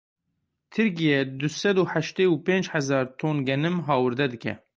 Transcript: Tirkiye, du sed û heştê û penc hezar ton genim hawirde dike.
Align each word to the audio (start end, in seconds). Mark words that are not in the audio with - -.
Tirkiye, 0.71 1.19
du 1.39 1.47
sed 1.59 1.77
û 1.83 1.85
heştê 1.93 2.25
û 2.33 2.35
penc 2.45 2.65
hezar 2.73 3.05
ton 3.19 3.37
genim 3.49 3.75
hawirde 3.87 4.25
dike. 4.33 4.53